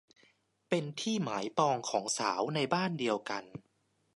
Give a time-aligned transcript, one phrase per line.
[0.69, 3.43] เป็นที่หมายปองของสาวในบ้านเดียวกัน